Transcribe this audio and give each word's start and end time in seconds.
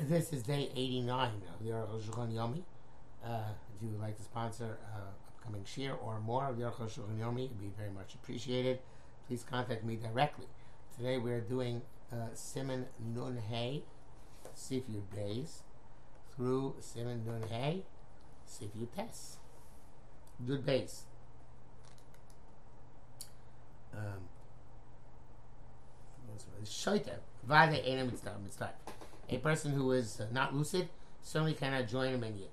This 0.00 0.32
is 0.32 0.44
day 0.44 0.70
89 0.76 1.42
of 1.52 1.64
the 1.64 1.72
Aruch 1.72 2.02
Shulchan 2.02 2.32
Yomi. 2.32 2.62
Uh, 3.24 3.40
if 3.74 3.82
you 3.82 3.88
would 3.88 4.00
like 4.00 4.16
to 4.16 4.22
sponsor 4.22 4.78
uh, 4.94 5.00
upcoming 5.26 5.64
shir 5.64 5.92
or 5.92 6.20
more 6.20 6.46
of 6.46 6.56
the 6.56 6.62
Aruch 6.62 6.88
Shulchan 6.88 7.18
Yomi, 7.18 7.46
it 7.46 7.48
would 7.48 7.60
be 7.60 7.72
very 7.76 7.90
much 7.90 8.14
appreciated. 8.14 8.78
Please 9.26 9.42
contact 9.42 9.82
me 9.82 9.96
directly. 9.96 10.46
Today 10.96 11.18
we're 11.18 11.40
doing 11.40 11.82
uh, 12.12 12.28
Simon 12.32 12.86
Nun 13.12 13.38
Hey, 13.50 13.82
Sifyud 14.56 15.12
Days, 15.12 15.62
through 16.36 16.76
Simon 16.78 17.24
Nun 17.26 17.42
Hey, 17.50 17.82
Sifyud 18.48 18.94
Tes. 18.94 19.38
Good 20.46 20.64
base. 20.64 21.02
Um, 23.92 24.28
Shoita, 26.64 27.14
Vade 27.44 27.84
Enam 27.84 28.12
Mitzvah. 28.12 28.70
A 29.30 29.38
person 29.38 29.72
who 29.72 29.92
is 29.92 30.22
not 30.32 30.54
lucid 30.54 30.88
certainly 31.22 31.54
cannot 31.54 31.88
join 31.88 32.14
a 32.14 32.18
minyan. 32.18 32.48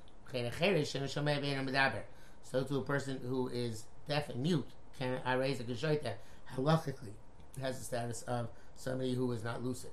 So 2.44 2.64
to 2.64 2.78
a 2.78 2.82
person 2.82 3.20
who 3.28 3.48
is 3.48 3.86
deaf 4.08 4.30
and 4.30 4.44
mute, 4.44 4.68
can 4.98 5.20
I 5.26 5.34
raise 5.34 5.60
a 5.60 5.64
geshoita 5.64 6.14
halachically 6.56 7.14
has 7.62 7.80
the 7.80 7.86
status 7.86 8.22
of 8.24 8.50
somebody 8.76 9.14
who 9.14 9.32
is 9.32 9.44
not 9.44 9.64
lucid. 9.64 9.92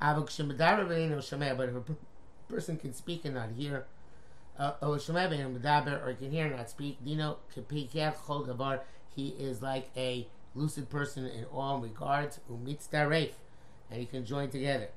But 0.00 0.30
if 0.30 1.76
a 1.76 1.82
person 2.48 2.76
can 2.76 2.92
speak 2.92 3.24
and 3.24 3.34
not 3.34 3.50
hear, 3.56 3.86
uh, 4.58 4.72
or 4.82 4.98
can 4.98 6.30
hear 6.30 6.46
and 6.46 6.56
not 6.56 6.70
speak, 6.70 7.04
Dino 7.04 7.38
he 9.14 9.28
is 9.28 9.62
like 9.62 9.90
a 9.96 10.26
lucid 10.54 10.90
person 10.90 11.26
in 11.26 11.44
all 11.52 11.78
regards, 11.80 12.40
and 12.48 12.68
he 13.90 14.06
can 14.06 14.24
join 14.24 14.48
together. 14.50 14.88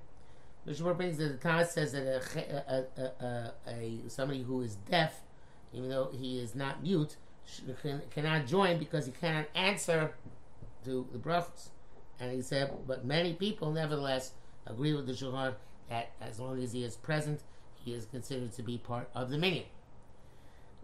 Mishnah 0.65 0.93
brings 0.95 1.17
that 1.17 1.27
the 1.29 1.37
Talmud 1.37 1.67
says 1.67 1.91
that 1.91 2.23
a, 2.35 2.85
a, 2.99 3.51
a, 3.67 4.09
somebody 4.09 4.41
who 4.41 4.61
is 4.61 4.75
deaf, 4.75 5.21
even 5.73 5.89
though 5.89 6.09
he 6.11 6.39
is 6.39 6.55
not 6.55 6.81
mute, 6.81 7.17
can, 7.81 8.01
cannot 8.09 8.47
join 8.47 8.79
because 8.79 9.05
he 9.05 9.11
cannot 9.11 9.45
answer 9.53 10.15
to 10.83 11.07
the 11.11 11.19
brachos. 11.19 11.69
And 12.19 12.31
he 12.31 12.41
said, 12.41 12.71
but 12.87 13.05
many 13.05 13.33
people 13.33 13.71
nevertheless 13.71 14.31
agree 14.65 14.93
with 14.93 15.05
the 15.05 15.13
Shulchan 15.13 15.53
that 15.89 16.11
as 16.21 16.39
long 16.39 16.61
as 16.61 16.73
he 16.73 16.83
is 16.83 16.95
present, 16.95 17.41
he 17.75 17.93
is 17.93 18.05
considered 18.05 18.53
to 18.53 18.63
be 18.63 18.77
part 18.77 19.09
of 19.13 19.29
the 19.29 19.37
minyan. 19.37 19.65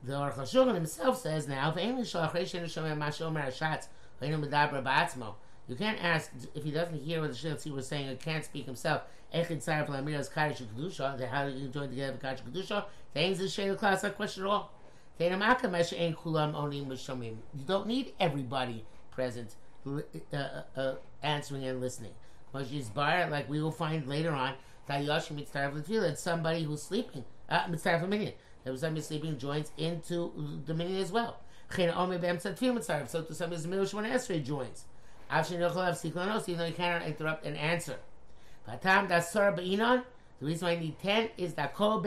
The 0.03 0.13
Aruch 0.13 0.35
HaShulchan 0.35 0.75
himself 0.75 1.19
says 1.19 1.47
now, 1.47 1.71
you 5.67 5.75
can't 5.75 6.03
ask 6.03 6.31
if 6.53 6.63
he 6.63 6.71
doesn't 6.71 7.01
hear 7.01 7.21
what 7.21 7.31
the 7.31 7.35
Shiltzi 7.35 7.71
was 7.71 7.87
saying 7.87 8.09
or 8.09 8.15
can't 8.15 8.43
speak 8.43 8.65
himself. 8.65 9.03
Echid 9.33 9.61
Sarah 9.61 9.85
Flamiras 9.85 10.31
Kaddish 10.31 10.61
Kedusha. 10.61 11.17
Then 11.17 11.29
how 11.29 11.47
do 11.47 11.55
you 11.55 11.69
join 11.69 11.89
together 11.89 12.11
with 12.13 12.21
Kaddish 12.21 12.43
Kedusha? 12.43 12.85
Things 13.13 13.39
is 13.39 13.55
Shayla 13.55 13.77
class 13.77 14.03
not 14.03 14.15
question 14.15 14.43
at 14.43 14.49
all. 14.49 14.71
You 15.19 15.29
don't 17.65 17.87
need 17.87 18.13
everybody 18.19 18.85
present 19.11 19.55
uh, 19.85 19.99
uh, 20.33 20.61
uh, 20.75 20.95
answering 21.21 21.63
and 21.65 21.79
listening. 21.79 22.13
Like 22.53 23.47
we 23.49 23.61
will 23.61 23.71
find 23.71 24.07
later 24.07 24.31
on, 24.31 24.55
that 24.87 26.15
somebody 26.17 26.63
who's 26.63 26.81
sleeping, 26.81 27.23
uh, 27.49 27.67
that 27.67 27.79
somebody 27.79 29.01
sleeping 29.01 29.37
joins 29.37 29.71
into 29.77 30.61
the 30.65 30.73
minyan 30.73 31.01
as 31.01 31.11
well. 31.11 31.39
So 31.69 31.77
to 31.85 33.33
somebody's 33.33 33.67
middle 33.67 33.85
Esrei 33.85 34.43
joins. 34.43 34.85
Even 35.33 35.61
though 35.61 36.65
you 36.65 36.73
cannot 36.73 37.03
interrupt 37.03 37.45
an 37.45 37.55
answer. 37.55 37.95
The 38.65 40.03
reason 40.41 40.67
why 40.67 40.73
I 40.73 40.79
need 40.79 40.99
10 40.99 41.29
is 41.37 41.53
that. 41.53 41.73
Because 41.73 42.03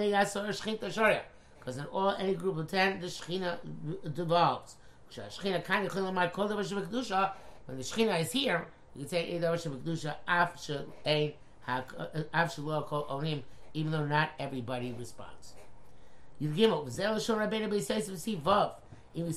in 1.79 1.87
all 1.87 2.11
any 2.11 2.35
group 2.35 2.59
of 2.59 2.69
10, 2.69 3.01
the 3.01 3.07
Shechina 3.07 3.59
devolves. 4.15 4.77
When 5.15 5.25
the 7.79 7.83
Shechina 7.83 8.21
is 8.21 8.33
here, 8.33 8.67
you 8.95 9.01
can 9.01 9.09
say 9.09 9.25
even 13.77 13.91
though 13.91 14.07
not 14.07 14.31
everybody 14.39 14.93
responds. 14.93 15.55
You 16.39 16.51
give 16.51 16.73
up. 16.73 16.89
Zel 16.91 17.19
Shon 17.19 17.39
Rabbeinu 17.39 17.69
B'Yisrael 17.69 18.11
V'Si 18.11 18.41
Vav. 18.41 18.75
Im 19.15 19.33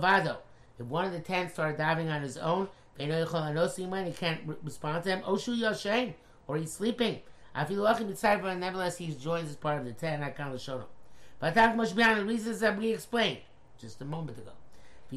Vado. 0.00 0.38
If 0.82 0.88
one 0.88 1.04
of 1.04 1.12
the 1.12 1.20
ten 1.20 1.48
started 1.48 1.78
diving 1.78 2.08
on 2.08 2.22
his 2.22 2.36
own, 2.36 2.68
he 2.98 3.06
can't 3.06 4.40
respond 4.64 5.04
to 5.04 5.10
him. 5.10 5.22
Oshu 5.22 5.56
Yoshein, 5.56 6.14
or 6.48 6.56
he's 6.56 6.72
sleeping. 6.72 7.20
But 7.54 7.70
nevertheless 7.70 8.98
he 8.98 9.14
joins 9.14 9.50
as 9.50 9.56
part 9.56 9.78
of 9.78 9.84
the 9.84 9.92
ten. 9.92 10.24
I 10.24 10.30
kind 10.30 10.52
of 10.52 10.60
showed 10.60 10.80
him. 10.80 10.88
But 11.38 11.54
that 11.54 11.76
much 11.76 11.94
beyond 11.94 12.18
the 12.20 12.24
reasons 12.24 12.58
that 12.60 12.76
we 12.76 12.92
explained 12.92 13.38
just 13.78 14.00
a 14.00 14.04
moment 14.04 14.38
ago. 14.38 14.50
For 15.08 15.16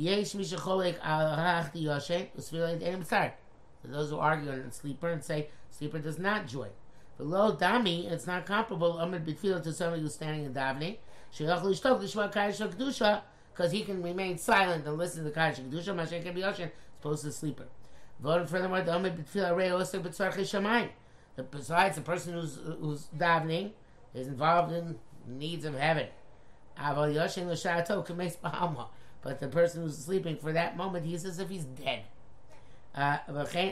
those 3.87 4.09
who 4.09 4.17
argue 4.17 4.51
on 4.51 4.71
sleeper 4.71 5.09
and 5.09 5.23
say 5.23 5.49
sleeper 5.71 5.99
does 5.99 6.19
not 6.19 6.47
join. 6.47 6.69
Below 7.17 7.55
dami, 7.55 8.11
it's 8.11 8.27
not 8.27 8.45
comparable. 8.45 8.99
Amid 8.99 9.25
betfilah 9.25 9.63
to 9.63 9.73
somebody 9.73 10.03
who's 10.03 10.13
standing 10.13 10.45
in 10.45 10.53
davening 10.53 10.97
because 13.55 13.71
he 13.71 13.83
can 13.83 14.03
remain 14.03 14.37
silent 14.37 14.85
and 14.85 14.97
listen 14.97 15.23
to 15.23 15.29
the 15.29 15.33
Kaddish 15.33 15.59
Kedusha, 15.59 15.95
Mashiach 15.95 16.23
can 16.23 16.35
be 16.35 16.41
Yoshin, 16.41 16.71
opposed 16.99 17.21
to 17.21 17.27
the 17.27 17.33
sleeper. 17.33 17.67
Furthermore, 18.21 18.81
the 18.81 18.91
Omed 18.91 19.17
B'tfilah 19.17 19.55
Rei 19.55 19.69
also 19.69 19.99
B'tzarchi 20.01 20.41
Shamayim. 20.41 20.89
Besides, 21.51 21.95
the 21.95 22.01
person 22.01 22.33
who's, 22.33 22.59
who's 22.79 23.07
davening 23.17 23.71
is 24.13 24.27
involved 24.27 24.73
in 24.73 24.99
needs 25.27 25.63
of 25.65 25.75
heaven. 25.75 26.07
Aval 26.77 27.13
Yoshin 27.13 27.47
L'Shato 27.47 28.05
Kameis 28.05 28.39
Bahama. 28.41 28.89
But 29.21 29.39
the 29.39 29.47
person 29.47 29.83
who's 29.83 29.97
sleeping 29.97 30.35
for 30.37 30.51
that 30.51 30.75
moment, 30.75 31.05
he's 31.05 31.23
as 31.25 31.39
if 31.39 31.49
he's 31.49 31.63
dead. 31.65 32.03
Uh, 32.93 33.17
that's 33.27 33.63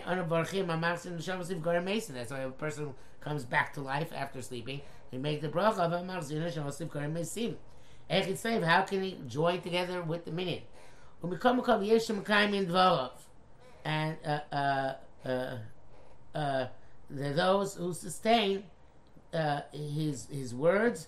why 2.31 2.39
a 2.39 2.49
person 2.51 2.93
comes 3.21 3.45
back 3.45 3.73
to 3.73 3.81
life 3.81 4.11
after 4.13 4.41
sleeping. 4.41 4.81
He 5.11 5.17
makes 5.17 5.41
the 5.41 5.49
bracha 5.49 5.79
of 5.79 5.91
how 8.63 8.81
can 8.81 9.03
he 9.03 9.17
join 9.27 9.61
together 9.61 10.01
with 10.01 10.25
the 10.25 10.31
minyan? 10.31 10.61
And 13.85 14.17
uh, 14.25 14.39
uh, 14.51 14.93
uh, 15.25 15.57
uh, 16.35 16.67
those 17.09 17.75
who 17.75 17.93
sustain 17.93 18.63
uh, 19.33 19.61
his 19.71 20.27
his 20.31 20.53
words. 20.53 21.07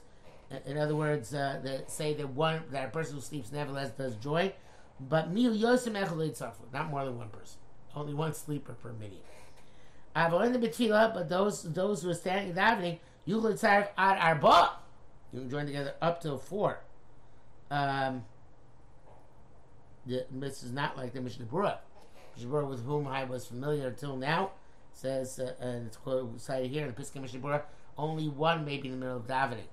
In 0.66 0.78
other 0.78 0.96
words, 0.96 1.34
uh, 1.34 1.60
that 1.64 1.92
say 1.92 2.14
that 2.14 2.30
one 2.30 2.64
that 2.72 2.88
a 2.88 2.92
person 2.92 3.16
who 3.16 3.22
sleeps 3.22 3.52
nevertheless 3.52 3.90
does 3.92 4.16
join, 4.16 4.52
but 5.00 5.32
mil 5.32 5.54
yosem 5.54 5.94
not 6.72 6.90
more 6.90 7.04
than 7.04 7.18
one 7.18 7.30
person, 7.30 7.58
only 7.96 8.14
one 8.14 8.34
sleeper 8.34 8.74
per 8.74 8.94
minyan. 8.94 9.20
I've 10.16 10.34
only 10.34 10.58
the 10.58 11.12
but 11.14 11.28
those 11.28 11.64
those 11.64 12.04
who 12.04 12.10
are 12.10 12.14
standing 12.14 12.56
davening. 12.56 13.00
You 13.26 13.42
can 13.42 13.58
join 15.50 15.66
together 15.66 15.96
up 16.02 16.22
to 16.22 16.38
four. 16.38 16.80
Um, 17.72 18.24
the, 20.06 20.26
this 20.31 20.64
is 20.64 20.72
not 20.72 20.98
like 20.98 21.14
the 21.14 21.22
Mishnah 21.22 21.46
Berurah. 21.46 21.78
Mishnah 22.36 22.52
Berurah 22.52 22.70
with 22.70 22.86
whom 22.86 23.08
I 23.08 23.24
was 23.24 23.46
familiar 23.46 23.88
until 23.88 24.16
now 24.16 24.52
says, 24.94 25.40
uh, 25.40 25.53
and 25.59 25.88
it's 25.88 25.98
quoted, 25.98 26.40
cited 26.40 26.72
here 26.72 26.84
in 26.84 26.88
the 26.88 26.94
Pesach 26.94 27.22
Mishnah 27.22 27.40
Berurah, 27.40 27.64
only 27.98 28.30
one 28.30 28.66
may 28.66 28.78
be 28.78 28.90
in 28.90 29.00
the 29.00 29.06
middle 29.06 29.18
of 29.18 29.28
davening. 29.28 29.68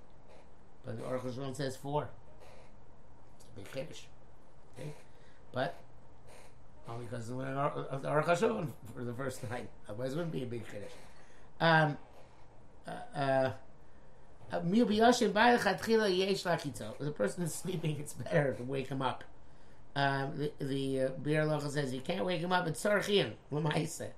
But 0.85 0.99
the 0.99 1.05
Aruch 1.05 1.23
HaShulchan 1.23 1.57
says 1.57 1.77
four. 1.77 2.09
It's 3.37 3.45
a 3.45 3.61
big 3.61 3.69
finish. 3.69 4.07
Okay? 4.79 4.93
But 5.53 5.77
only 6.89 7.05
because 7.05 7.31
of 7.31 7.39
the 7.39 7.45
Aruch 7.45 8.25
HaShulchan 8.25 8.69
for 8.95 9.05
the 9.05 9.13
first 9.13 9.49
time. 9.49 9.69
Otherwise, 9.89 10.13
it 10.13 10.17
wouldn't 10.17 10.33
be 10.33 10.43
a 10.43 10.47
big 10.47 10.67
finish. 10.67 10.91
Um, 11.61 11.97
uh, 12.87 13.19
uh, 13.19 13.53
the 16.99 17.13
person 17.17 17.43
is 17.43 17.55
sleeping, 17.55 17.99
it's 17.99 18.13
better 18.15 18.55
to 18.55 18.63
wake 18.63 18.89
him 18.89 19.03
up. 19.03 19.25
Um, 19.95 20.37
the 20.37 20.53
the 20.59 21.01
uh, 21.01 21.61
says 21.69 21.93
you 21.93 22.01
can't 22.01 22.25
wake 22.25 22.41
him 22.41 22.53
up. 22.53 22.67
It's 22.67 22.83
sarchim 22.83 23.33
l'maisa. 23.51 24.09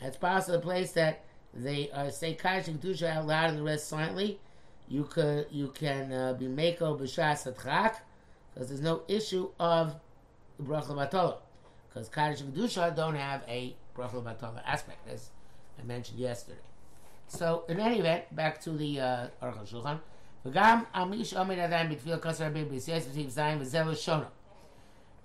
It's 0.00 0.16
possible 0.18 0.58
the 0.58 0.62
place 0.62 0.92
that 0.92 1.24
they 1.54 1.90
uh, 1.90 2.10
say 2.10 2.34
Kaddish 2.34 2.74
Kedusha 2.74 3.08
out 3.08 3.26
loud 3.26 3.50
and 3.50 3.58
the 3.58 3.62
rest 3.62 3.88
silently. 3.88 4.38
You 4.88 5.04
could 5.04 5.46
you 5.50 5.68
can 5.68 6.12
uh, 6.12 6.34
be 6.34 6.46
meko 6.46 6.98
b'shas 7.00 7.50
atchak 7.52 7.96
because 8.52 8.68
there's 8.68 8.82
no 8.82 9.02
issue 9.08 9.50
of 9.58 9.96
bracha 10.62 10.90
batola 10.90 11.38
because 11.88 12.08
Kaddish 12.08 12.42
Kedusha 12.42 12.94
don't 12.94 13.16
have 13.16 13.42
a 13.48 13.74
bracha 13.96 14.22
batola 14.22 14.62
aspect 14.66 15.08
as 15.08 15.30
I 15.78 15.82
mentioned 15.84 16.18
yesterday. 16.18 16.58
So 17.28 17.64
in 17.68 17.80
any 17.80 17.98
event, 17.98 18.34
back 18.34 18.60
to 18.62 18.70
the 18.70 19.00
uh, 19.00 19.26
Aruch 19.42 19.58
Hashulchan. 19.58 20.00
V'gam 20.46 20.86
amish 20.94 21.36
omen 21.36 21.58
adayim 21.58 21.96
b'tfil 21.96 22.20
kasar 22.20 22.52
ben 22.52 22.66
b'siyas 22.66 23.04
b'tiv 23.04 23.32
zayin 23.32 23.60
v'zel 23.60 23.90
shona. 23.92 24.26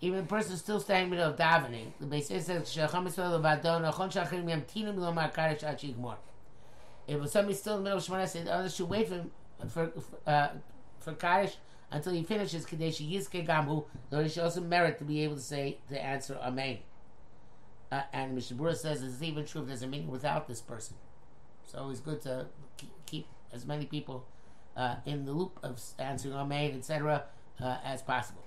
Even 0.02 0.20
a 0.20 0.24
person 0.24 0.58
still 0.58 0.80
standing 0.80 1.06
in 1.06 1.10
the 1.12 1.16
middle 1.18 1.32
of 1.32 1.38
davening, 1.38 1.92
the 2.00 2.08
Beis 2.08 2.24
says, 2.24 2.48
"Shacham 2.48 3.08
Yisrael 3.08 3.40
levado, 3.40 3.80
nachon 3.80 4.12
shachirim 4.12 4.46
yamtinu 4.46 4.96
milomar 4.96 5.32
kadosh 5.32 5.64
ad 5.64 5.80
shigmor." 5.80 6.16
If 7.08 7.30
somebody's 7.30 7.60
still 7.60 7.78
in 7.78 7.84
the 7.84 7.90
middle 7.90 8.00
of 8.00 8.06
Shemona, 8.06 8.28
say 8.28 8.44
the 8.44 8.54
others 8.54 8.76
should 8.76 8.90
wait 8.90 9.08
for 9.08 9.16
him, 9.16 9.32
for 9.68 9.92
uh, 10.26 10.50
for 11.00 11.14
Kaddish 11.14 11.58
until 11.92 12.14
he 12.14 12.24
finishes 12.24 12.66
Kadesh 12.66 13.00
Yizke 13.00 13.46
Gamhu, 13.46 13.86
though 14.10 14.24
he 14.24 14.30
should 14.30 14.44
also 14.44 14.62
merit 14.62 14.98
to 15.00 15.04
be 15.04 15.24
able 15.24 15.36
to 15.36 15.42
say 15.42 15.80
the 15.90 16.02
answer 16.02 16.38
Amen. 16.42 16.80
Uh, 17.92 18.04
and 18.14 18.38
Mishabura 18.38 18.76
says 18.76 19.02
this 19.02 19.14
is 19.14 19.24
even 19.24 19.46
true 19.46 19.62
if 19.62 19.68
there's 19.68 19.84
a 19.84 19.88
meeting 19.88 20.08
without 20.08 20.48
this 20.48 20.62
person. 20.62 20.96
So 21.72 21.80
always 21.80 22.02
good 22.02 22.22
to 22.24 22.48
keep 23.06 23.28
as 23.54 23.66
many 23.66 23.86
people 23.86 24.26
uh, 24.76 24.96
in 25.06 25.24
the 25.24 25.32
loop 25.32 25.58
of 25.64 25.82
answering 26.00 26.34
Amen, 26.34 26.74
etc., 26.76 27.24
uh, 27.62 27.78
as 27.86 28.02
possible. 28.02 28.44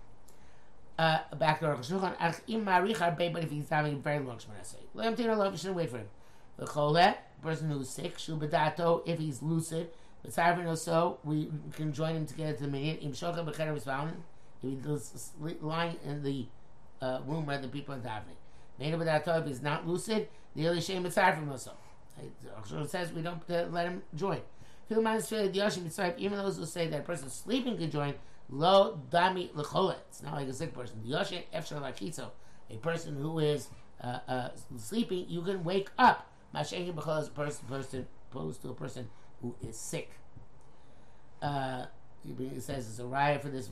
Uh, 0.98 1.20
back 1.38 1.60
to 1.60 1.68
Rosh 1.68 1.90
Hashanah. 1.90 3.32
But 3.32 3.44
if 3.44 3.50
he's 3.50 3.68
having 3.70 3.94
a 3.94 3.96
very 3.96 4.18
long 4.18 4.38
let 4.92 5.06
him 5.06 5.16
take 5.16 5.26
a 5.26 5.32
love. 5.32 5.58
Shouldn't 5.58 5.76
wait 5.76 5.90
for 5.90 5.98
him. 5.98 6.08
The 6.58 6.66
Cholet, 6.66 7.16
person 7.42 7.70
who's 7.70 7.88
sick, 7.88 8.18
Shul 8.18 8.36
Bedato, 8.36 9.02
if 9.06 9.18
he's 9.18 9.42
lucid, 9.42 9.88
but 10.22 10.32
Sarvin 10.32 10.66
also, 10.66 11.18
we 11.24 11.50
can 11.72 11.94
join 11.94 12.16
him 12.16 12.26
together 12.26 12.52
to 12.52 12.62
the 12.64 12.68
minyan. 12.68 12.98
Im 12.98 13.12
Shocha 13.12 13.44
B'Cheder 13.44 13.72
was 13.72 13.84
found. 13.84 14.22
If 14.62 14.84
he's 14.84 15.32
lying 15.62 15.96
in 16.04 16.22
the 16.22 16.46
uh, 17.00 17.20
room 17.26 17.46
where 17.46 17.58
the 17.58 17.68
people 17.68 17.94
are 17.94 17.98
davening. 17.98 18.36
Made 18.78 18.94
Bedato, 18.94 19.40
if 19.40 19.46
he's 19.46 19.62
not 19.62 19.86
lucid, 19.88 20.28
the 20.54 20.68
only 20.68 20.82
shame 20.82 21.06
is 21.06 21.14
Sarvin 21.14 21.50
also. 21.50 21.72
It 22.18 22.90
says 22.90 23.12
we 23.12 23.22
don't 23.22 23.42
uh, 23.50 23.66
let 23.70 23.86
him 23.86 24.02
join. 24.14 24.40
Even 24.90 25.04
those 25.04 26.56
who 26.58 26.66
say 26.66 26.86
that 26.88 27.00
a 27.00 27.02
person 27.02 27.30
sleeping 27.30 27.76
can 27.78 27.90
join, 27.90 28.14
lo 28.50 29.00
dami. 29.10 29.50
It's 30.08 30.22
not 30.22 30.34
like 30.34 30.48
a 30.48 30.52
sick 30.52 30.74
person. 30.74 31.00
A 32.70 32.76
person 32.76 33.16
who 33.16 33.38
is 33.38 33.68
uh, 34.02 34.18
uh, 34.28 34.48
sleeping, 34.76 35.26
you 35.28 35.42
can 35.42 35.64
wake 35.64 35.88
up. 35.98 36.30
Because 36.52 37.28
person, 37.30 37.66
person 37.66 38.06
opposed 38.30 38.62
to 38.62 38.70
a 38.70 38.74
person 38.74 39.08
who 39.40 39.54
is 39.66 39.76
sick. 39.76 40.12
Uh, 41.42 41.86
it 42.26 42.62
says 42.62 42.88
it's 42.88 42.98
a 42.98 43.04
riot 43.04 43.42
for 43.42 43.48
this. 43.48 43.68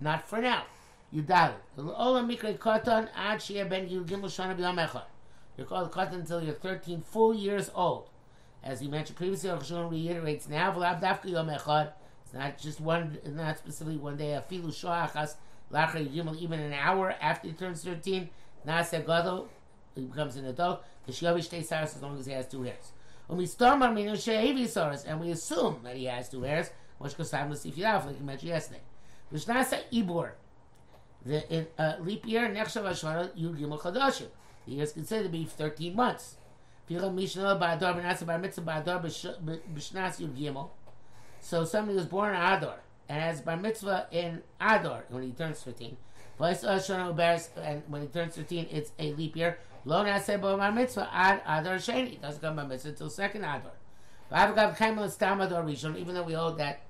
Not 0.00 0.26
for 0.26 0.40
now. 0.40 0.64
You. 1.12 1.24
You're 5.56 5.66
called 5.66 5.92
katan 5.92 6.14
until 6.14 6.42
you're 6.42 6.54
13 6.54 7.02
full 7.02 7.34
years 7.34 7.70
old. 7.74 8.08
As 8.62 8.80
he 8.80 8.88
mentioned 8.88 9.16
previously, 9.16 9.50
Rosh 9.50 9.70
reiterates 9.70 10.48
now. 10.48 10.70
It's 10.80 12.34
not 12.34 12.58
just 12.58 12.80
one, 12.80 13.18
not 13.26 13.58
specifically 13.58 13.96
one 13.96 14.16
day. 14.16 14.40
Afilu 14.40 14.68
shoachas 14.68 15.34
lachar 15.72 16.08
gimel, 16.08 16.36
even 16.38 16.60
an 16.60 16.72
hour 16.72 17.14
after 17.20 17.48
he 17.48 17.54
turns 17.54 17.82
13. 17.82 18.28
Nasa 18.66 19.48
he 19.94 20.02
becomes 20.02 20.36
an 20.36 20.44
adult. 20.46 20.84
The 21.06 21.12
shiavish 21.12 21.44
stays 21.44 21.68
saras 21.68 21.96
as 21.96 22.02
long 22.02 22.18
as 22.18 22.26
he 22.26 22.32
has 22.32 22.46
two 22.46 22.62
hairs. 22.62 22.92
Um, 23.28 23.38
saras, 23.38 25.04
and 25.06 25.20
we 25.20 25.30
assume 25.30 25.80
that 25.82 25.96
he 25.96 26.04
has 26.04 26.28
two 26.28 26.42
hairs, 26.42 26.70
which 26.98 27.16
goes 27.16 27.30
time 27.30 27.50
to 27.50 27.56
see 27.56 27.70
if 27.70 27.78
you 27.78 27.84
have, 27.84 28.06
like 28.06 28.18
we 28.18 28.24
mentioned 28.24 28.50
yesterday. 28.50 28.80
Vishnasa 29.32 29.80
ibor. 29.92 30.32
The 31.24 31.66
uh, 31.78 31.96
leap 32.00 32.26
year, 32.26 32.48
nechshav 32.48 32.84
ashara 32.84 33.30
yud 33.36 33.58
gimel 33.58 33.78
chadashim. 33.80 34.28
The 34.66 34.72
year 34.72 34.84
is 34.84 34.92
considered 34.92 35.24
to 35.24 35.28
be 35.28 35.44
13 35.44 35.94
months. 35.94 36.36
So 36.88 36.96
somebody 41.64 41.96
was 41.96 42.06
born 42.06 42.30
in 42.30 42.40
Adar 42.40 42.80
and 43.08 43.22
has 43.22 43.40
bar 43.40 43.56
mitzvah 43.56 44.08
in 44.10 44.42
Adar 44.60 45.04
when 45.08 45.22
he 45.22 45.30
turns 45.30 45.62
13. 45.62 45.96
And 46.40 47.82
when 47.86 48.02
he 48.02 48.08
turns 48.08 48.34
13, 48.34 48.66
it's 48.72 48.90
a 48.98 49.12
leap 49.12 49.36
year. 49.36 49.58
Lo 49.84 50.02
bo 50.02 50.56
bar 50.56 50.72
mitzvah 50.72 51.08
ad 51.12 51.42
Adar 51.46 51.76
sheni. 51.76 52.20
Doesn't 52.20 52.40
come 52.40 52.56
bar 52.56 52.66
mitzvah 52.66 52.88
until 52.88 53.08
second 53.08 53.44
Adar. 53.44 53.70
Even 55.96 56.14
though 56.14 56.22
we 56.24 56.32
hold 56.32 56.58
that 56.58 56.80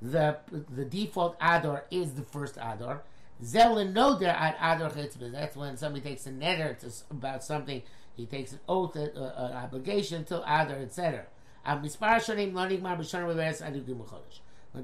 the 0.00 0.38
the 0.74 0.84
default 0.84 1.36
Adar 1.40 1.84
is 1.90 2.14
the 2.14 2.22
first 2.22 2.56
Adar. 2.56 3.02
Zelin 3.42 3.92
noder 3.92 4.28
ad 4.28 4.54
Adar 4.60 4.90
That's 4.90 5.56
when 5.56 5.76
somebody 5.76 6.08
takes 6.08 6.26
a 6.26 6.30
neder 6.30 6.76
about 7.10 7.44
something 7.44 7.82
he 8.16 8.26
takes 8.26 8.52
an 8.52 8.60
oath, 8.68 8.96
uh, 8.96 9.08
uh, 9.14 9.48
an 9.50 9.56
obligation 9.56 10.24
till 10.24 10.42
Adar, 10.42 10.78
etc. 10.78 11.26
In 11.66 11.82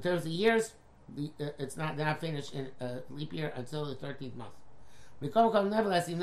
terms 0.01 0.25
of 0.25 0.27
years, 0.27 0.73
the, 1.15 1.31
uh, 1.39 1.49
it's 1.57 1.77
not 1.77 1.97
not 1.97 2.19
finished 2.19 2.53
in 2.53 2.67
uh, 2.79 2.99
leap 3.09 3.33
year 3.33 3.51
until 3.55 3.85
the 3.85 3.95
thirteenth 3.95 4.35
month. 4.35 4.53
Nevertheless, 5.21 6.09
if 6.09 6.17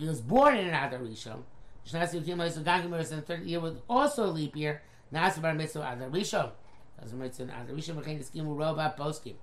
he 0.00 0.06
was 0.06 0.20
born 0.20 0.56
in 0.56 0.68
an 0.68 0.74
Adar 0.74 1.00
Rishon, 1.00 1.42
in 1.92 3.16
the 3.16 3.22
third 3.26 3.44
year 3.44 3.60
was 3.60 3.74
also 3.88 4.26
a 4.26 4.32
leap 4.32 4.54
year. 4.54 4.82
Nasabar 5.12 5.56
mitzvah 5.56 5.92
Adar 5.96 6.10
Rishon. 6.10 6.50
Doesn't 7.00 7.18
mention 7.18 7.50
Adar 7.50 7.74
Rishon 7.74 8.18
the 8.18 8.24
scheme 8.24 8.48
of 8.48 8.56
Robot 8.56 8.96
Poskim. 8.96 9.34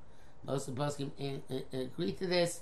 Most 0.45 0.67
of 0.67 0.75
the 0.75 0.81
Poskim 0.81 1.41
agree 1.73 2.13
to 2.13 2.27
this 2.27 2.61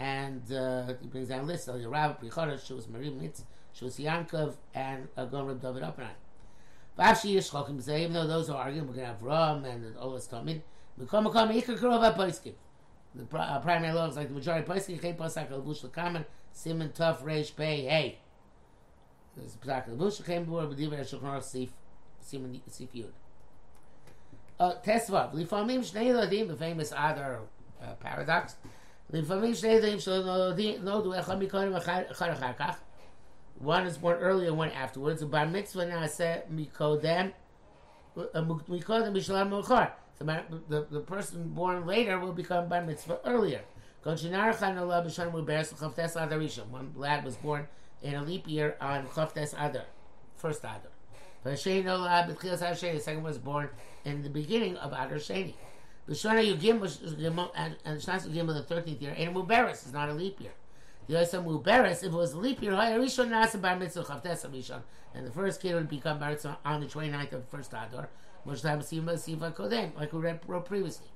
and 0.00 0.52
uh, 0.52 0.94
he 1.00 1.08
brings 1.08 1.28
down 1.28 1.40
a 1.40 1.42
list. 1.44 1.64
So 1.64 1.76
Rav 1.88 2.20
Prichodesh, 2.20 2.66
she 2.66 2.72
was 2.72 2.88
Marie 2.88 3.10
Mitz, 3.10 3.42
she 3.72 3.84
was 3.84 3.98
Yankov, 3.98 4.54
and 4.74 5.08
Agon 5.16 5.46
Reb 5.46 5.60
David 5.60 5.82
Oppenheim. 5.82 6.14
Vashi 6.98 7.36
Yishchokim 7.36 7.82
say, 7.82 8.02
even 8.02 8.12
though 8.12 8.26
those 8.26 8.50
are 8.50 8.56
arguing, 8.56 8.86
we're 8.86 8.94
going 8.94 9.06
to 9.06 9.12
have 9.12 9.22
Ram 9.22 9.64
and 9.64 9.84
the 9.84 9.90
Olas 10.00 10.28
Tamid, 10.28 10.62
Mekom 11.00 11.26
Mekom 11.26 11.54
Ikar 11.54 11.78
Kurova 11.78 12.16
Poiskim. 12.16 12.54
The 13.14 13.36
uh, 13.36 13.60
primary 13.60 13.92
law 13.92 14.08
is 14.08 14.16
like 14.16 14.28
the 14.28 14.34
majority 14.34 14.66
Poiskim, 14.66 15.00
Chay 15.00 15.12
Posak 15.14 15.50
Al-Bush 15.50 15.82
Lakaman, 15.82 16.24
Simon 16.52 16.90
Tuf 16.90 17.22
Reish 17.22 17.54
Pei 17.54 17.82
Hey. 17.82 18.18
There's 19.36 19.54
a 19.54 19.58
Posak 19.58 19.88
Al-Bush, 19.88 20.20
Chay 20.24 20.38
Bur, 20.40 20.66
B'diver 20.66 21.00
Shulchan 21.00 21.42
Sif, 21.42 21.70
Simon 22.28 22.60
Sifiyud. 22.70 23.12
Tesvav, 24.60 25.32
Lifamim 25.34 25.80
Shnei 25.80 26.08
Eladim, 26.12 26.48
the 26.48 26.56
famous 26.56 26.92
other 26.94 27.40
uh, 27.82 27.94
paradox. 28.00 28.56
Lifamim 29.12 29.52
Shnei 29.52 29.80
Eladim 29.80 30.00
Shalom 30.02 30.56
Nodu 30.56 31.14
Echad 31.18 31.38
Mikonim 31.40 31.80
Echad 31.80 32.10
Achar 32.12 32.56
Kach. 32.56 32.76
One 33.58 33.86
is 33.86 33.96
born 33.96 34.18
earlier, 34.18 34.52
one 34.52 34.70
afterwards. 34.70 35.24
Bar 35.24 35.46
Mitzvah 35.46 35.86
Naseh 35.86 36.42
Mikodem 36.52 37.32
Mikodem 38.16 39.12
Bishalam 39.14 39.48
Mechar. 39.50 39.92
The, 40.18 40.86
the 40.90 41.00
person 41.00 41.48
born 41.48 41.86
later 41.86 42.18
will 42.18 42.32
become 42.32 42.68
Bar 42.68 42.82
Mitzvah 42.82 43.20
earlier. 43.24 43.62
One 44.02 44.16
lad 46.96 47.24
was 47.24 47.36
born 47.36 47.68
in 48.02 48.14
a 48.14 48.22
leap 48.22 48.48
year 48.48 48.76
on 48.80 49.06
Chaftes 49.06 49.54
Adar, 49.54 49.86
first 50.36 50.60
Adar. 50.60 50.97
The 51.44 51.56
second 51.56 53.22
was 53.22 53.38
born 53.38 53.70
in 54.04 54.22
the 54.22 54.30
beginning 54.30 54.76
of 54.76 54.92
Adar 54.92 55.18
Sheni. 55.18 55.54
The 56.06 56.14
Shana 56.14 56.42
Yugim 56.42 56.80
and 57.54 58.00
Shnas 58.00 58.26
Yugim 58.26 58.46
was 58.46 58.56
the 58.56 58.62
thirteenth 58.62 59.00
year, 59.02 59.14
and 59.16 59.34
Muberes 59.34 59.86
is 59.86 59.92
not 59.92 60.08
a 60.08 60.14
leap 60.14 60.40
year. 60.40 60.52
The 61.06 61.14
Yosem 61.14 61.44
Muberes, 61.44 62.02
if 62.02 62.04
it 62.04 62.12
was 62.12 62.32
a 62.32 62.38
leap 62.38 62.62
year, 62.62 62.72
Rishon 62.72 63.28
Nasa 63.28 63.60
Bar 63.60 63.76
Mitzvah 63.76 64.04
Chavtes 64.04 64.44
Rishon, 64.50 64.82
and 65.14 65.26
the 65.26 65.30
first 65.30 65.60
kid 65.60 65.74
would 65.74 65.88
become 65.88 66.18
Bar 66.18 66.36
on 66.64 66.80
the 66.80 66.86
29th 66.86 67.32
of 67.32 67.40
the 67.42 67.56
first 67.56 67.72
Adar, 67.72 68.08
which 68.44 68.62
time 68.62 68.82
Siva 68.82 69.16
Siva 69.16 69.50
Kodem, 69.50 69.94
like 69.96 70.12
we 70.12 70.20
read 70.20 70.40
previously. 70.64 71.08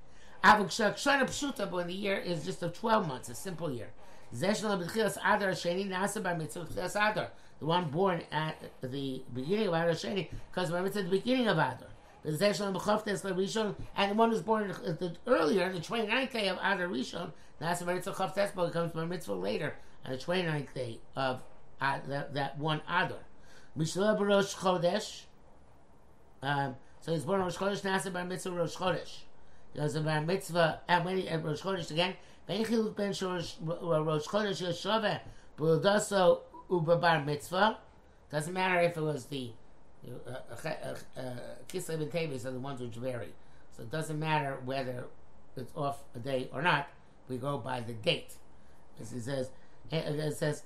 Avuk 0.44 0.68
Shana 0.68 1.24
Pshuta, 1.24 1.70
when 1.70 1.86
the 1.86 1.94
year 1.94 2.16
is 2.16 2.44
just 2.44 2.62
of 2.62 2.72
12 2.72 3.06
months, 3.08 3.28
a 3.28 3.34
simple 3.34 3.70
year. 3.70 3.90
Zeshna 4.34 4.82
B'chilas 4.82 5.18
Adar 5.24 5.50
Sheni 5.50 5.88
Nasa 5.88 6.22
Bar 6.22 6.36
Mitzvah 6.36 6.64
Chavtes 6.64 6.96
Adar, 6.96 7.30
the 7.62 7.68
one 7.68 7.88
born 7.90 8.22
at 8.32 8.56
the 8.82 9.22
beginning 9.32 9.68
of 9.68 9.74
Adar 9.74 9.90
Sheni, 9.92 10.28
because 10.50 10.70
Bar 10.70 10.82
Mitzvah 10.82 10.98
at 10.98 11.04
the 11.04 11.10
beginning 11.16 11.46
of 11.46 11.58
Adar 11.58 11.88
and 12.24 12.38
the 12.38 14.14
one 14.14 14.30
who's 14.30 14.42
born 14.42 14.68
the, 14.68 15.16
earlier, 15.28 15.72
the 15.72 15.78
29th 15.78 16.32
day 16.32 16.48
of 16.48 16.56
Adar 16.58 16.88
Rishon, 16.88 17.32
that's 17.58 17.80
the 17.80 17.86
mitzvah 17.86 18.12
Chavtes, 18.12 18.52
but 18.54 18.72
comes 18.72 18.92
by 18.92 19.04
mitzvah 19.04 19.34
later, 19.34 19.74
on 20.04 20.12
the 20.12 20.18
29th 20.18 20.74
day 20.74 21.00
of 21.14 21.40
uh, 21.80 21.98
that, 22.08 22.34
that 22.34 22.58
one 22.58 22.80
Adar. 22.88 23.18
Mishlah 23.78 24.18
Barosh 24.18 24.56
Chodesh, 24.56 25.22
um, 26.42 26.74
so 27.00 27.12
he's 27.12 27.24
born 27.24 27.40
on 27.40 27.46
Rosh 27.46 27.56
Chodesh, 27.56 27.82
Nasa 27.82 28.12
by 28.12 28.24
mitzvah 28.24 28.50
Rosh 28.50 28.76
Chodesh. 28.76 29.18
There's 29.74 29.94
a 29.94 30.00
bar 30.00 30.20
mitzvah, 30.20 30.80
and 30.88 31.04
when 31.04 31.16
he, 31.16 31.28
at 31.28 31.44
Rosh 31.44 31.60
Chodesh 31.60 31.92
again, 31.92 32.14
Ben 32.46 32.64
Chiluk 32.64 32.96
Ben 32.96 33.10
Rosh 33.10 33.54
Chodesh 34.26 34.62
Yeshove, 34.62 35.20
Buldaso 35.56 36.40
Uba 36.72 36.96
Bar 36.96 37.22
Mitzvah, 37.24 37.78
doesn't 38.30 38.54
matter 38.54 38.80
if 38.80 38.96
it 38.96 39.02
was 39.02 39.26
the 39.26 39.50
uh, 40.26 40.30
uh, 40.64 40.94
uh, 41.16 41.20
Kislev 41.68 42.00
and 42.00 42.10
Tevis 42.10 42.46
are 42.46 42.50
the 42.50 42.58
ones 42.58 42.80
which 42.80 42.94
vary. 42.94 43.34
So 43.76 43.82
it 43.82 43.90
doesn't 43.90 44.18
matter 44.18 44.58
whether 44.64 45.04
it's 45.56 45.70
off 45.76 46.02
a 46.16 46.18
day 46.18 46.48
or 46.52 46.62
not. 46.62 46.88
We 47.28 47.36
go 47.36 47.58
by 47.58 47.80
the 47.80 47.92
date. 47.92 48.34
As 49.00 49.12
it 49.12 49.22
says, 49.22 49.50
it 49.90 50.36
says, 50.36 50.62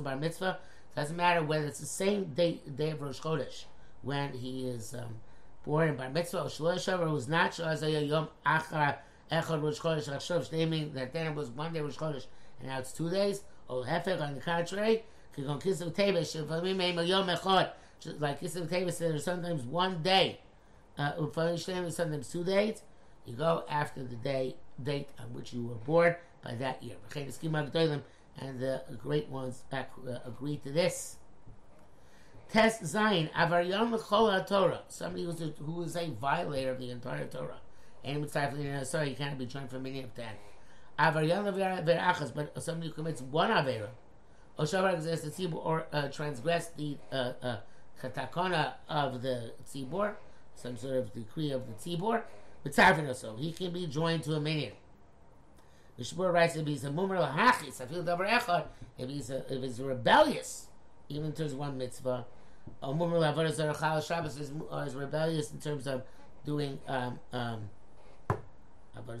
bar 0.00 0.16
mitzvah. 0.16 0.58
Doesn't 0.94 1.16
matter 1.16 1.42
whether 1.42 1.66
it's 1.66 1.80
the 1.80 1.86
same 1.86 2.24
day, 2.24 2.60
day 2.76 2.90
of 2.90 3.02
Rosh 3.02 3.20
Chodesh 3.20 3.64
when 4.02 4.32
he 4.32 4.68
is 4.68 4.94
um, 4.94 5.16
born 5.64 5.88
in 5.90 5.96
bar 5.96 6.10
mitzvah 6.10 6.42
or 6.42 6.46
shalosh 6.46 6.88
shavar 6.88 7.10
was 7.12 7.28
not 7.28 7.58
yom 7.58 8.28
achar 8.44 8.96
Echad 9.30 9.62
Rosh 9.62 9.80
Chodesh 9.80 10.08
Achshav, 10.10 10.52
naming 10.52 10.92
that 10.92 11.12
then 11.12 11.26
it 11.26 11.34
was 11.34 11.48
one 11.50 11.72
day 11.72 11.80
Rosh 11.80 11.96
Chodesh 11.96 12.26
and 12.62 12.70
now 12.70 12.78
it's 12.78 12.92
two 12.92 13.10
days. 13.10 13.42
Or 13.68 13.84
Hefek, 13.84 14.20
on 14.20 14.34
the 14.34 14.40
contrary, 14.40 15.04
Kigon 15.36 15.60
Kisav 15.62 15.92
Tevish, 15.92 16.36
Shefamim 16.36 17.06
Yom 17.06 17.28
Echad, 17.28 17.72
like 18.18 18.40
Kisav 18.40 18.68
Tevish, 18.68 18.98
there's 18.98 19.24
sometimes 19.24 19.62
one 19.62 20.02
day, 20.02 20.40
uh, 20.98 21.12
sometimes 21.58 22.28
two 22.28 22.44
days. 22.44 22.82
You 23.24 23.34
go 23.34 23.64
after 23.68 24.02
the 24.02 24.16
day 24.16 24.56
date 24.82 25.08
on 25.18 25.32
which 25.32 25.52
you 25.52 25.64
were 25.64 25.74
born 25.74 26.16
by 26.42 26.54
that 26.56 26.82
year. 26.82 26.96
And 28.38 28.60
the 28.60 28.82
great 28.98 29.28
ones 29.28 29.62
back, 29.70 29.90
uh, 30.08 30.18
agree 30.24 30.56
to 30.58 30.72
this. 30.72 31.16
Test 32.50 32.84
Zion, 32.84 33.30
Avaryan 33.34 33.92
L'chol 33.92 34.46
Torah, 34.46 34.82
somebody 34.88 35.24
who's 35.24 35.40
a, 35.40 35.46
who 35.62 35.82
is 35.82 35.96
a 35.96 36.10
violator 36.10 36.72
of 36.72 36.78
the 36.78 36.90
entire 36.90 37.26
Torah. 37.26 37.60
And 38.04 38.28
sorry, 38.30 39.10
you 39.10 39.16
can't 39.16 39.38
be 39.38 39.46
joined 39.46 39.70
for 39.70 39.78
many 39.78 40.02
of 40.02 40.14
ten. 40.14 40.32
Avaryan 40.98 41.44
L'verachas, 41.44 42.34
but 42.34 42.62
somebody 42.62 42.88
who 42.88 42.94
commits 42.94 43.22
one 43.22 43.50
Avera, 43.50 43.88
or 44.58 44.64
Shavar 44.64 44.96
Tzibur, 44.96 45.64
or 45.64 45.86
uh, 45.92 46.08
transgress 46.08 46.68
the 46.76 46.96
uh, 47.10 47.32
uh, 47.42 47.56
katakona 48.02 48.74
of 48.88 49.22
the 49.22 49.52
tzibur, 49.64 50.14
some 50.54 50.76
sort 50.76 50.96
of 50.96 51.12
decree 51.12 51.50
of 51.50 51.62
the 51.66 51.72
tzibur, 51.74 52.22
but 52.62 52.74
so 52.74 53.36
he 53.36 53.52
can 53.52 53.72
be 53.72 53.86
joined 53.86 54.22
to 54.24 54.34
a 54.34 54.40
minyan. 54.40 54.72
The 55.96 56.04
Shmuel 56.04 56.32
writes 56.32 56.56
if 56.56 56.66
he's 56.66 56.84
a 56.84 56.90
mumar 56.90 57.20
lahachis, 57.20 57.80
I 57.80 57.86
feel 57.86 58.02
davar 58.02 58.28
echad, 58.28 58.66
if 58.98 59.08
he's 59.08 59.30
if 59.30 59.62
he's 59.62 59.80
rebellious, 59.80 60.68
even 61.08 61.26
in 61.26 61.32
terms 61.32 61.52
of 61.52 61.58
one 61.58 61.76
mitzvah, 61.76 62.24
a 62.82 62.88
mumar 62.88 63.34
lavaras 63.34 63.58
or 63.58 64.02
Shabbos 64.02 64.38
is, 64.38 64.50
is 64.50 64.94
rebellious 64.94 65.52
in 65.52 65.58
terms 65.58 65.86
of 65.86 66.02
doing 66.44 66.78
um, 66.88 67.18
um, 67.32 67.70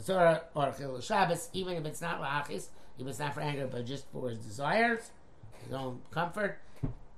Zora 0.00 0.42
or 0.54 0.72
Chil 0.76 1.00
Shabbos, 1.00 1.48
even 1.52 1.74
if 1.76 1.86
it's 1.86 2.00
not 2.00 2.20
lahachis, 2.20 2.68
if 2.98 3.06
it's 3.06 3.18
not 3.18 3.34
for 3.34 3.40
anger, 3.40 3.66
but 3.66 3.86
just 3.86 4.06
for 4.12 4.28
his 4.28 4.38
desires, 4.38 5.10
his 5.64 5.72
own 5.72 6.00
comfort, 6.10 6.58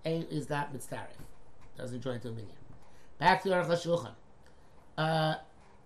is 0.05 0.47
that 0.49 0.73
mitzvah. 0.73 1.09
Doesn't 1.77 2.01
join 2.01 2.21
to 2.21 2.29
a 2.29 2.33
minyan. 2.33 2.55
Back 3.19 3.43
to 3.43 3.49
Aruch 3.51 3.67
HaShulchan. 3.67 4.15
Uh, 4.97 5.35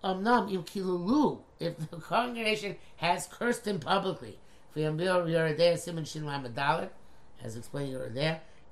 Amnam 0.05 0.53
im 0.53 0.63
kilulu, 0.63 1.41
if 1.59 1.79
the 1.91 1.97
congregation 2.01 2.77
has 2.97 3.27
cursed 3.27 3.67
him 3.67 3.81
publicly, 3.81 4.39
as 7.43 7.57
explained 7.57 7.97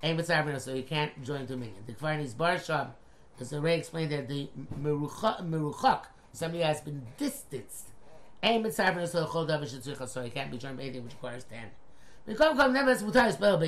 and 0.03 0.17
Mitzvah, 0.17 0.61
so 0.61 0.75
he 0.75 0.83
can't 0.83 1.25
join 1.25 1.47
minyan. 1.57 1.83
The 1.87 1.95
Kvarnis 1.95 2.35
Barsham, 2.35 2.91
as 3.41 3.51
the 3.51 3.61
Ray 3.61 3.79
explained 3.79 4.13
that 4.13 4.29
the 4.29 4.49
Meruchak, 4.81 6.05
somebody 6.37 6.63
has 6.63 6.81
been 6.81 7.07
distanced, 7.17 7.89
and 8.43 8.73
so 8.73 9.25
he 10.23 10.31
can't 10.31 10.51
be 10.51 10.59
joined 10.59 10.77
by 10.77 10.83
anything 10.85 11.05
which 11.05 11.15
requires 11.15 11.45
ten. 11.45 11.71
Spell. 13.35 13.61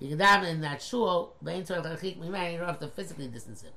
You 0.00 0.08
can 0.08 0.18
daven 0.18 0.48
in 0.48 0.60
that 0.62 0.82
shul, 0.82 1.34
but 1.40 1.54
in 1.54 1.64
Torah 1.64 1.82
Chachik 1.82 2.18
Miman, 2.18 2.52
you 2.52 2.58
have 2.60 2.80
to 2.80 2.88
physically 2.88 3.28
distance 3.28 3.62
him. 3.62 3.72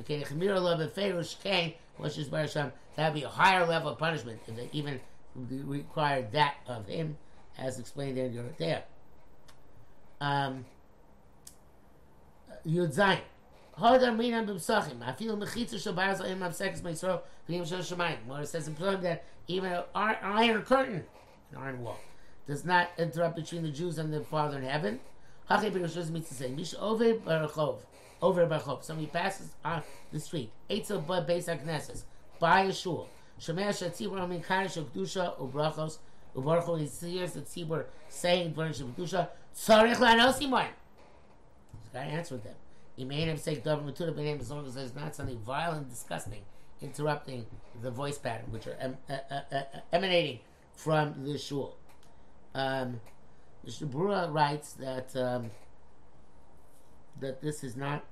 Okay, 0.00 0.22
Chemir 0.22 0.60
Love 0.60 0.80
and 0.80 0.90
Ferush 0.90 1.40
Kain, 1.42 1.74
which 1.98 2.18
is 2.18 2.28
Barasham, 2.28 2.72
that 2.96 3.12
would 3.12 3.20
be 3.20 3.24
a 3.24 3.28
higher 3.28 3.66
level 3.66 3.90
of 3.90 3.98
punishment 3.98 4.40
if 4.46 4.56
they 4.56 4.68
even 4.72 5.00
required 5.34 6.32
that 6.32 6.56
of 6.66 6.86
him, 6.86 7.16
as 7.58 7.78
explained 7.78 8.18
in 8.18 8.32
your 8.32 8.44
there. 8.58 8.84
Um, 10.20 10.64
Yud 12.66 12.94
Zayin. 12.94 13.20
Hodar 13.78 14.14
Minam 14.16 14.46
B'Psachim. 14.46 15.02
I 15.02 15.12
feel 15.12 15.36
Mechitza 15.36 15.74
Shabbat 15.74 16.20
Zayim 16.20 16.38
Mavsekes 16.38 16.80
Meisro 16.82 17.20
V'yim 17.48 17.66
Shel 17.66 17.78
Shemayim. 17.78 18.26
Where 18.26 18.42
it 18.42 18.48
says 18.48 18.68
in 18.68 18.76
Psalm 18.76 19.00
that 19.02 19.24
even 19.48 19.72
an 19.72 19.84
iron 19.94 20.62
curtain, 20.62 21.04
an 21.52 21.58
iron 21.58 21.82
wall, 21.82 21.98
does 22.46 22.64
not 22.64 22.90
interrupt 22.98 23.36
between 23.36 23.62
the 23.62 23.70
Jews 23.70 23.98
and 23.98 24.12
the 24.12 24.20
Father 24.20 24.58
in 24.58 24.64
heaven. 24.64 25.00
Hachay 25.50 25.72
B'Rosh 25.72 26.10
means 26.10 26.28
to 26.28 26.34
say, 26.34 26.48
Mish 26.50 26.74
Ove 26.78 27.22
Barachov 27.24 27.78
over 28.20 28.46
Barchov. 28.46 28.84
Somebody 28.84 29.08
passes 29.08 29.50
on 29.64 29.82
the 30.12 30.20
street. 30.20 30.50
Eitzel 30.70 31.06
Bud 31.06 31.26
Beis 31.26 31.46
HaKnesses. 31.46 32.04
By 32.38 32.62
a 32.62 32.72
shul. 32.72 33.08
Shemeh 33.40 33.68
Shatzibur 33.68 34.20
Amin 34.20 34.42
Karish 34.42 34.82
Ukdusha 34.82 35.38
Ubrachos. 35.38 35.98
Ubarcho, 36.36 36.78
he 36.78 37.10
hears 37.10 37.32
the 37.32 37.42
tzibur 37.42 37.84
saying 38.08 38.54
Dvarim 38.54 38.70
Shabbatusha, 38.70 39.28
Tzarech 39.54 39.96
Lanosimon. 39.96 40.68
He's 41.82 41.90
got 41.92 42.04
to 42.04 42.06
answer 42.06 42.36
them. 42.38 42.54
He 43.02 43.08
made 43.08 43.26
him 43.26 43.36
say 43.36 43.56
Davar 43.56 43.82
Matuda 43.82 44.14
B'nei 44.14 44.40
as 44.40 44.52
long 44.52 44.64
as 44.64 44.74
there's 44.76 44.94
not 44.94 45.12
something 45.16 45.36
vile 45.40 45.72
and 45.72 45.90
disgusting 45.90 46.42
interrupting 46.80 47.46
the 47.82 47.90
voice 47.90 48.16
pattern, 48.16 48.46
which 48.52 48.68
are 48.68 48.76
em, 48.78 48.96
uh, 49.10 49.14
uh, 49.28 49.40
uh, 49.50 49.62
emanating 49.92 50.38
from 50.76 51.24
the 51.24 51.36
shul. 51.36 51.76
Um, 52.54 53.00
the 53.64 53.72
Shabura 53.72 54.32
writes 54.32 54.74
that 54.74 55.16
um, 55.16 55.50
that 57.18 57.42
this 57.42 57.64
is 57.64 57.74
not 57.74 58.04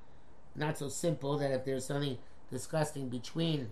not 0.56 0.76
so 0.76 0.88
simple 0.88 1.38
that 1.38 1.52
if 1.52 1.64
there's 1.64 1.84
something 1.84 2.18
disgusting 2.50 3.08
between 3.08 3.68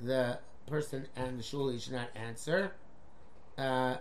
the 0.00 0.38
person 0.68 1.08
and 1.16 1.40
the 1.40 1.42
shul, 1.42 1.70
he 1.70 1.80
should 1.80 1.94
not 1.94 2.10
answer. 2.14 2.70
Uh, 3.58 3.96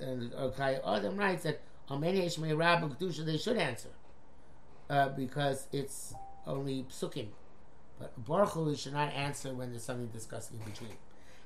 and 0.00 0.32
okay, 0.32 0.78
Adam 0.86 1.18
writes 1.18 1.42
that 1.42 1.60
many 1.90 2.22
they 2.22 3.36
should 3.36 3.58
answer 3.58 3.90
uh, 4.90 5.08
because 5.10 5.68
it's 5.72 6.14
only 6.46 6.84
psukim. 6.90 7.28
But 7.98 8.24
Baruch 8.24 8.50
Hu, 8.50 8.76
should 8.76 8.92
not 8.92 9.12
answer 9.12 9.54
when 9.54 9.70
there's 9.70 9.84
something 9.84 10.08
disgusting 10.08 10.60
in 10.60 10.70
between. 10.70 10.92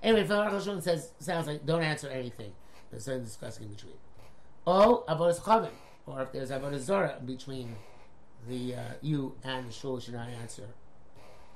Anyway, 0.02 0.26
Baruch 0.26 0.64
Hu 0.64 0.80
says 0.80 1.12
sounds 1.20 1.47
like 1.47 1.64
don't 1.64 1.82
answer 1.82 2.09
anything. 2.09 2.52
There's 2.90 3.04
something 3.04 3.25
disgusting 3.25 3.66
in 3.66 3.75
between. 3.75 3.94
Oh, 4.66 5.04
avodas 5.09 5.40
chavim, 5.40 5.70
or 6.06 6.23
if 6.23 6.32
there's 6.32 6.50
avodas 6.50 6.80
zora 6.80 7.18
between 7.25 7.76
the 8.49 8.75
uh, 8.75 8.80
you 9.00 9.37
and 9.44 9.68
the 9.68 9.73
shul 9.73 10.00
should 10.00 10.14
not 10.14 10.28
answer. 10.28 10.66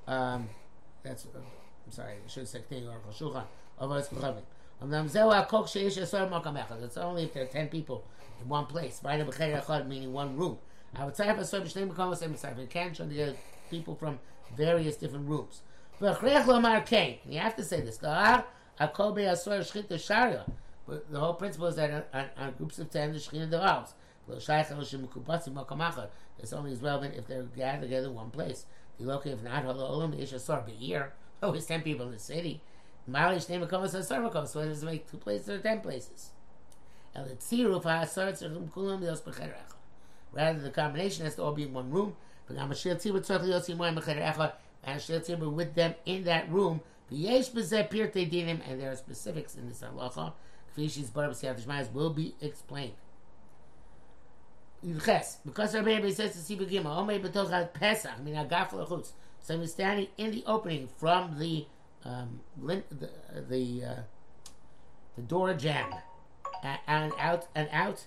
Um, 0.06 0.48
that's 1.02 1.26
uh, 1.26 1.38
I'm 1.38 1.92
sorry. 1.92 2.14
I 2.24 2.28
should 2.28 2.42
have 2.42 2.48
said 2.48 2.68
Ketei 2.68 2.86
or 2.86 3.00
Shulchan. 3.12 3.44
Otherwise, 3.78 4.08
Kochavim. 4.08 4.42
It's 4.82 4.92
only 6.96 7.22
if 7.22 7.32
there 7.32 7.44
are 7.44 7.46
ten 7.46 7.68
people 7.68 8.04
in 8.40 8.48
one 8.48 8.66
place. 8.66 9.00
Meaning 9.02 10.12
one 10.12 10.36
room. 10.36 10.58
I 10.96 11.04
would 11.04 11.16
say 11.16 11.28
if 11.28 11.38
a 11.38 12.66
can't 12.66 12.96
the 13.08 13.22
uh, 13.22 13.32
people 13.70 13.94
from 13.94 14.18
various 14.56 14.96
different 14.96 15.28
rooms. 15.28 15.62
You 16.00 16.08
have 16.08 17.56
to 17.56 17.64
say 17.64 17.80
this. 17.80 17.98
But 20.86 21.10
the 21.10 21.20
whole 21.20 21.34
principle 21.34 21.66
is 21.66 21.76
that 21.76 22.08
on, 22.12 22.26
on 22.36 22.52
groups 22.52 22.78
of 22.78 22.90
ten, 22.90 23.12
the 23.12 23.18
Shekhinah 23.18 23.50
devours. 23.50 23.94
It's 26.38 26.52
only 26.52 26.72
as 26.72 26.80
relevant 26.80 27.14
if 27.16 27.26
they're 27.26 27.42
gathered 27.42 27.82
together 27.82 28.08
in 28.08 28.14
one 28.14 28.30
place. 28.30 28.66
The 28.98 29.04
local, 29.04 29.32
if 29.32 29.42
not, 29.42 29.64
Olam 29.64 30.18
Ish 30.20 30.32
Asar 30.32 30.64
here. 30.66 31.12
Oh, 31.42 31.52
it's 31.52 31.66
ten 31.66 31.82
people 31.82 32.06
in 32.06 32.12
the 32.12 32.18
city. 32.18 32.62
Malish 33.10 33.50
name 33.50 33.60
Makom 33.60 33.84
Asar 33.84 34.20
Makom. 34.20 34.48
So 34.48 34.60
it 34.60 34.82
make 34.82 35.10
two 35.10 35.18
places 35.18 35.50
or 35.50 35.58
ten 35.58 35.80
places? 35.80 36.30
Rather, 40.34 40.58
the 40.58 40.70
combination 40.70 41.24
has 41.24 41.36
to 41.36 41.42
all 41.42 41.52
be 41.52 41.62
in 41.62 41.72
one 41.72 41.90
room. 41.90 42.16
And 42.48 42.74
shir 42.76 42.98
with 45.36 45.74
them 45.74 45.94
in 46.04 46.24
that 46.24 46.50
room. 46.50 46.80
And 47.10 47.24
there 48.80 48.90
are 48.90 48.96
specifics 48.96 49.54
in 49.54 49.68
this 49.68 49.80
halacha. 49.80 50.32
Kfi 50.76 50.86
shis 50.86 51.12
bar 51.12 51.32
will 51.92 52.10
be 52.10 52.34
explained. 52.40 52.94
Ches, 55.04 55.38
because 55.46 55.74
Rabbi 55.74 55.96
Rebbe 55.96 56.12
says 56.12 56.32
to 56.32 56.38
see 56.38 56.56
Begima, 56.56 56.86
Omei 56.86 57.18
b'toch 57.22 57.72
Pesach, 57.72 58.22
min 58.22 58.34
agaf 58.34 58.72
l'chutz. 58.72 59.12
So 59.40 59.58
he's 59.58 59.72
standing 59.72 60.08
in 60.18 60.30
the 60.30 60.44
opening 60.46 60.88
from 60.98 61.38
the 61.38 61.66
um, 62.04 62.40
the 62.62 62.82
the, 63.48 63.84
uh, 63.84 64.00
the 65.16 65.22
door 65.22 65.54
jam 65.54 65.90
and 66.86 67.12
out 67.18 67.46
and 67.54 67.68
out. 67.72 68.06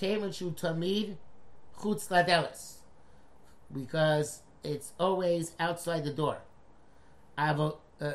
And 0.00 0.34
Shu 0.34 0.50
Tamid 0.52 1.16
Chutz 1.78 2.08
Ladelis. 2.08 2.78
Because 3.72 4.42
it's 4.64 4.92
always 4.98 5.52
outside 5.58 6.04
the 6.04 6.12
door. 6.12 6.38
Avo, 7.36 7.76
uh, 8.00 8.12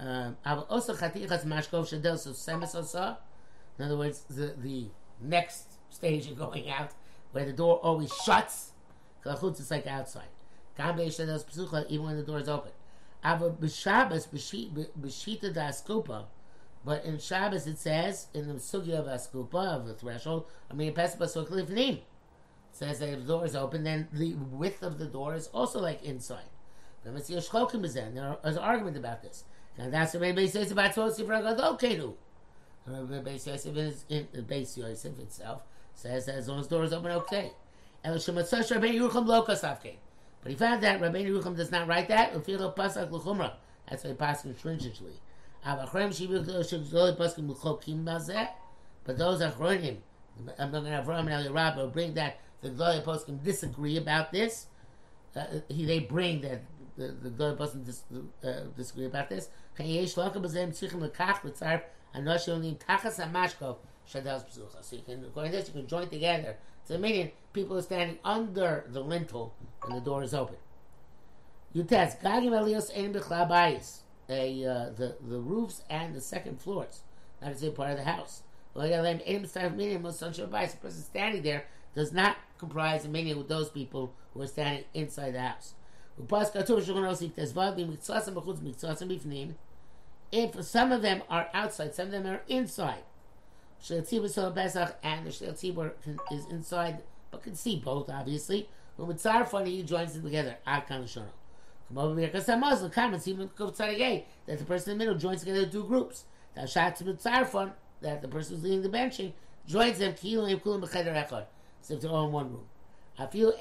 Um, 0.00 0.36
also 0.70 0.94
chatichas 0.94 1.44
mashkov 1.44 1.84
shadel 1.86 2.18
so 2.18 2.30
semis 2.30 2.74
osa. 2.74 3.18
In 3.78 3.84
other 3.84 3.98
words, 3.98 4.24
the 4.30 4.54
the 4.56 4.86
next 5.20 5.74
stage 5.90 6.26
of 6.30 6.38
going 6.38 6.70
out, 6.70 6.92
where 7.32 7.44
the 7.44 7.52
door 7.52 7.78
always 7.82 8.10
shuts. 8.24 8.72
Kalachutz 9.22 9.60
is 9.60 9.70
like 9.70 9.86
outside. 9.86 10.28
Even 10.78 12.06
when 12.06 12.16
the 12.16 12.22
door 12.22 12.38
is 12.38 12.48
open. 12.48 12.72
Ava 13.22 13.50
b'Shabbos 13.50 14.28
b'shita 14.28 15.52
da 15.52 15.68
askupa. 15.68 16.24
But 16.84 17.04
in 17.04 17.18
Shabbos 17.18 17.66
it 17.66 17.78
says 17.78 18.28
in 18.32 18.48
the 18.48 18.54
sugya 18.54 18.94
of 18.94 19.06
askupa 19.06 19.76
of 19.76 19.86
the 19.86 19.94
threshold. 19.94 20.46
I 20.70 20.74
mean, 20.74 20.94
pesach. 20.94 21.20
Says 22.72 22.98
that 23.00 23.08
if 23.08 23.20
the 23.20 23.26
door 23.26 23.44
is 23.44 23.56
open, 23.56 23.84
then 23.84 24.08
the 24.12 24.34
width 24.34 24.82
of 24.82 24.98
the 24.98 25.06
door 25.06 25.34
is 25.34 25.48
also 25.48 25.80
like 25.80 26.02
inside. 26.02 26.48
There 27.04 27.14
is 27.16 27.30
an 27.30 28.58
argument 28.58 28.96
about 28.96 29.22
this. 29.22 29.44
And 29.76 29.92
that's 29.92 30.14
what 30.14 30.22
Rebbe 30.22 30.46
says 30.48 30.70
about 30.70 30.94
Tosi 30.94 31.26
for 31.26 31.32
Agadol 31.32 31.80
Kenu. 31.80 32.14
Rebbe 32.86 33.32
Yosef 33.32 33.76
is 33.76 34.04
in 34.08 34.28
the 34.32 34.42
Beis 34.42 34.76
Yosef 34.76 35.18
itself 35.18 35.62
says 35.94 36.26
that 36.26 36.36
as 36.36 36.48
long 36.48 36.60
as 36.60 36.68
the 36.68 36.76
door 36.76 36.84
is 36.84 36.92
open, 36.92 37.10
okay. 37.12 37.52
But 38.02 38.12
he 40.50 40.54
found 40.56 40.82
that 40.82 41.00
Rabbeinu 41.00 41.30
Yerucham 41.30 41.56
does 41.56 41.70
not 41.70 41.86
write 41.86 42.08
that. 42.08 42.32
That's 42.32 44.04
why 44.04 44.10
he 44.10 44.14
passes 44.14 44.56
stringently. 44.58 45.12
But 45.64 45.92
those 49.18 49.38
going 49.38 50.02
to 50.84 50.90
Avram 50.90 51.20
and 51.20 51.28
Eliyah 51.28 51.54
Rabbah, 51.54 51.82
will 51.82 51.88
bring 51.88 52.14
that 52.14 52.38
the 52.62 52.70
Gloria 52.70 53.02
Poskim 53.02 53.42
disagree 53.42 53.96
about 53.96 54.32
this. 54.32 54.66
Uh, 55.36 55.44
he, 55.68 55.84
they 55.84 56.00
bring 56.00 56.40
that 56.42 56.62
the, 56.96 57.08
the 57.08 57.30
Gloria 57.30 57.56
Poskim 57.56 57.84
dis, 57.84 58.02
uh, 58.44 58.60
disagree 58.76 59.06
about 59.06 59.28
this. 59.28 59.48
So 59.76 59.84
you 59.84 60.06
can, 65.06 65.24
according 65.24 65.52
to 65.52 65.58
this, 65.58 65.68
you 65.68 65.74
can 65.74 65.86
join 65.86 66.08
together. 66.08 66.56
So 66.84 66.98
meaning 66.98 67.30
people 67.52 67.78
are 67.78 67.82
standing 67.82 68.18
under 68.24 68.84
the 68.88 69.00
lintel 69.00 69.54
and 69.84 69.96
the 69.96 70.00
door 70.00 70.22
is 70.22 70.34
open. 70.34 70.56
You 71.72 71.84
test 71.84 72.20
Gagim 72.20 72.50
Elios 72.50 72.90
Ein 72.96 73.14
Bichlabayis. 73.14 74.00
Uh, 74.30 74.90
the 74.94 75.16
the 75.26 75.40
roofs 75.40 75.82
and 75.90 76.14
the 76.14 76.20
second 76.20 76.60
floors, 76.60 77.00
That 77.40 77.50
is 77.50 77.64
a 77.64 77.72
part 77.72 77.90
of 77.90 77.96
the 77.96 78.04
house. 78.04 78.42
The 78.74 79.98
person 80.80 81.02
standing 81.02 81.42
there 81.42 81.64
does 81.96 82.12
not 82.12 82.36
comprise 82.56 83.04
a 83.04 83.08
meaning 83.08 83.36
with 83.38 83.48
those 83.48 83.70
people 83.70 84.14
who 84.32 84.42
are 84.42 84.46
standing 84.46 84.84
inside 84.94 85.32
the 85.32 85.40
house. 85.40 85.74
If 90.32 90.64
some 90.64 90.92
of 90.92 91.02
them 91.02 91.22
are 91.28 91.48
outside, 91.52 91.94
some 91.96 92.06
of 92.06 92.12
them 92.12 92.26
are 92.28 92.42
inside, 92.46 93.02
and 93.90 94.06
the 94.06 94.20
Tzibur 95.52 95.92
is 96.30 96.46
inside, 96.46 97.02
but 97.32 97.42
can 97.42 97.56
see 97.56 97.80
both, 97.84 98.08
obviously. 98.08 98.68
But 98.96 99.06
with 99.06 99.18
Tzar 99.18 99.44
funny, 99.48 99.76
he 99.76 99.82
joins 99.82 100.12
them 100.12 100.22
together. 100.22 100.58
Ad 100.64 100.86
Kan 100.86 101.04
Muslim 101.90 102.90
comments, 102.90 103.26
even 103.26 103.50
that 103.56 104.58
the 104.58 104.64
person 104.64 104.92
in 104.92 104.98
the 104.98 105.04
middle 105.04 105.18
joins 105.18 105.40
together 105.40 105.66
two 105.66 105.84
groups. 105.84 106.24
That 106.54 106.72
the 106.72 108.28
person 108.28 108.54
who's 108.54 108.64
leading 108.64 108.82
the 108.82 108.88
benching 108.88 109.32
joins 109.66 109.98
them. 109.98 110.14
So 110.16 110.46
if 111.94 112.00
they're 112.00 112.10
all 112.10 112.26
in 112.26 112.32
one 112.32 112.52
room. 112.52 112.66
I 113.18 113.26
feel. 113.26 113.52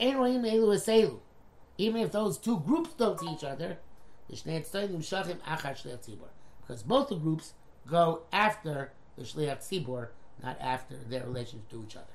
Even 1.78 2.02
if 2.02 2.12
those 2.12 2.38
two 2.38 2.60
groups 2.60 2.94
don't 2.94 3.20
see 3.20 3.28
each 3.28 3.44
other, 3.44 3.78
Because 4.28 6.84
both 6.84 7.10
the 7.10 7.16
groups 7.16 7.54
go 7.88 8.22
after 8.32 8.92
the 9.18 9.24
Shliach 9.24 9.60
Tzibur, 9.60 10.10
not 10.44 10.58
after 10.62 10.96
their 10.96 11.24
relations 11.24 11.64
to 11.72 11.84
each 11.84 11.96
other. 11.96 12.06